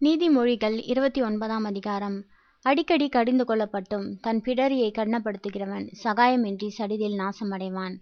[0.00, 2.16] நீதிமொழிகள் இருபத்தி ஒன்பதாம் அதிகாரம்.
[2.64, 7.94] அடிக்கடி கடிந்து கொள்ளப்பட்டும் தன் பிடரியை கடினப்படுத்துகிறவன் சகாயமின்றி சடிதில் நாசமடைவான்.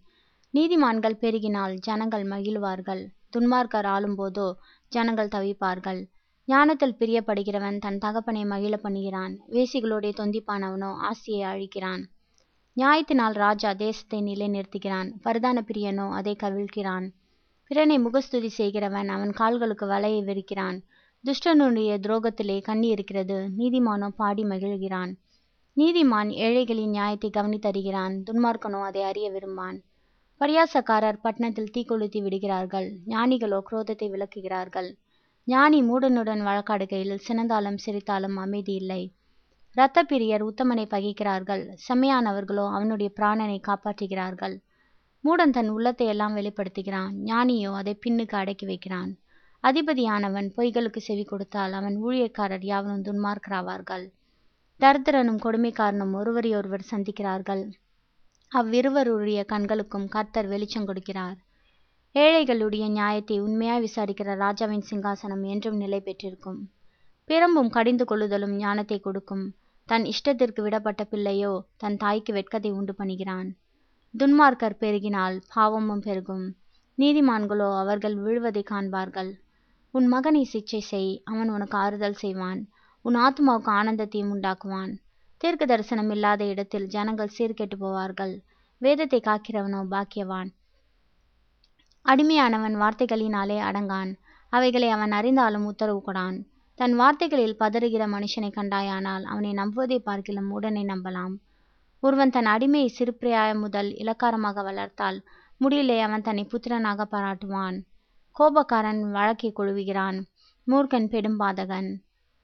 [0.55, 3.03] நீதிமான்கள் பெருகினால் ஜனங்கள் மகிழ்வார்கள்.
[3.37, 4.49] துன்மார்க்கர் ஆளும்போதோ
[4.89, 6.01] ஜனங்கள் தவிப்பார்கள்.
[6.49, 9.37] ஞானத்தில் பிரியப்படுகிறவன் தன் தகப்பனை மகிழ பண்ணுகிறான்.
[9.49, 12.03] வேசிகளுடைய தொந்திப்பானவனோ ஆசியை அழிக்கிறான்.
[12.77, 15.11] நியாயத்தினால் ராஜா தேசத்தை நிலைநிறுத்துகிறான்.
[15.25, 17.07] பரதான பிரியனோ அதை கவிழ்கிறான்
[17.71, 20.79] பிறனை முகஸ்துதி செய்கிறவன் அவன் கால்களுக்கு வலையை விரிக்கிறான்.
[21.25, 25.13] துஷ்டனுடைய துரோகத்திலே கண்ணி இருக்கிறது நீதிமானோ பாடி மகிழ்கிறான்.
[25.77, 29.79] நீதிமான் ஏழைகளின் நியாயத்தை கவனித்தருகிறான் துன்மார்க்கனோ அதை அறிய விரும்பான்.
[30.41, 32.89] பரியாசக்காரர் பட்டணத்தில் தீக்கொளுத்தி விடுகிறார்கள்.
[33.07, 34.91] ஞானிகளோ குரோதத்தை விளக்குகிறார்கள்.
[35.45, 39.03] ஞானி மூடனுடன் வழக்காடுகையில் சினந்தாலும் சிரித்தாலும் அமைதி இல்லை.
[39.77, 41.65] இரத்த பிரியர் உத்தமனை பகிக்கிறார்கள்.
[41.89, 44.57] செம்மையானவர்களோ அவனுடைய பிராணனை காப்பாற்றுகிறார்கள்.
[45.25, 47.13] மூடன் தன் உள்ளத்தை எல்லாம் வெளிப்படுத்துகிறான்.
[47.25, 49.13] ஞானியோ அதை பின்னுக்கு அடக்கி வைக்கிறான்.
[49.65, 54.05] அதிபதியானவன் பொய்களுக்கு செவி கொடுத்தால் அவன் ஊழியக்காரர் யாவரும் துன்மார்க்கராவார்கள்.
[54.81, 57.63] தரித்திரனும் கொடுமைக்காரனும் ஒருவரையொருவர் சந்திக்கிறார்கள்.
[58.53, 61.37] அவ்விருவருடைய கண்களுக்கும் கர்த்தர் வெளிச்சம் கொடுக்கிறார்.
[62.15, 66.61] ஏழைகளுடைய நியாயத்தை உண்மையாய் விசாரிக்கிற ராஜாவின் சிங்காசனம் என்றும் நிலை பெற்றிருக்கும்.
[67.29, 69.45] பிறம்பும் கடிந்து கொள்ளுதலும் ஞானத்தை கொடுக்கும்.
[69.89, 73.49] தன் இஷ்டத்திற்கு விடப்பட்ட பிள்ளையோ தன் தாய்க்கு வெட்கத்தை உண்டு பண்ணுகிறான்.
[74.15, 76.45] துன்மார்க்கர் பெருகினால் பாவமும் பெருகும்.
[76.99, 79.33] நீதிமான்களோ அவர்கள் விழுவதை காண்பார்கள்.
[79.95, 82.61] உன் மகனை சிச்சை செய் அவன் உனக்கு ஆறுதல் செய்வான்.
[83.03, 84.93] உன் ஆத்மாவுக்கு ஆனந்தத்தையும் உண்டாக்குவான்.
[85.37, 88.35] தீர்க்க தரிசனம் இல்லாத இடத்தில் ஜனங்கள் சீர்கெட்டு போவார்கள்.
[88.79, 90.51] வேதத்தை காக்கிறவனோ பாக்கியவான்.
[92.07, 94.11] அடிமையானவன் வார்த்தைகளினாலே அடங்கான்.
[94.49, 96.37] அவைகளை அவன் அறிந்தாலும் உத்தரவு கொடான்.
[96.75, 101.35] தன் வார்த்தைகளில் பதறுகிற மனுஷனை கண்டாயானால் அவனை நம்புவதை பார்க்கிலும் உடனே நம்பலாம்.
[102.01, 105.19] ஒருவன் தன் அடிமையை சிறுப்பிரியாய முதல் இலக்காரமாக வளர்த்தால்
[105.61, 107.77] முடியலே அவன் தன்னை புத்திரனாக பாராட்டுவான்.
[108.41, 110.23] கோபக்காரன் வழக்கை கொழுவுகிறான்.
[110.67, 111.97] மூர்க்கன் பெடும் பாதகன்.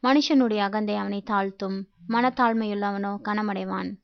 [0.03, 1.83] மனுஷனுடைய அகந்தை அவனை தாழ்த்தும்.
[2.09, 3.99] மனத்தாழ்மையுள்ளவனோ கனமடைவான்.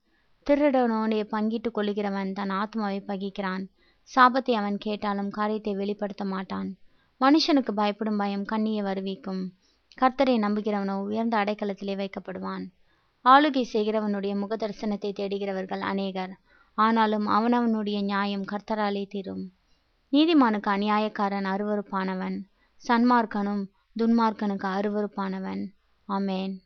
[0.47, 3.69] திருடனோடே பங்கிட்டு கொள்ளுகிறவன் தன் ஆத்மாவை பகிக்கிறான்.
[4.17, 6.77] சாபத்தை அவன் கேட்டாலும் காரியத்தை வெளிப்படுத்த மாட்டான்.
[7.21, 9.49] மனுஷனுக்கு பயப்படும் பயம் கண்ணியை வருவிக்கும்.
[10.01, 12.65] கர்த்தரை நம்புகிறவனோ உயர்ந்த அடைக்கலத்திலே வைக்கப்படுவான்.
[13.25, 16.39] ஆளுகை செய்கிறவனுடைய முகதரிசனத்தை தேடுகிறவர்கள் அநேகர்.
[16.75, 19.53] ஆனாலும் அவனவனுடைய நியாயம் கர்த்தராலே தீரும்.
[20.13, 22.37] நீதிமானுக்கு அநியாயக்காரன் அருவறுப்பானவன்
[22.89, 23.65] சன்மார்க்கனும்
[23.99, 25.63] துன்மார்க்கனுக்கு அருவறுப்பானவன்
[26.09, 26.66] ஆமேன்.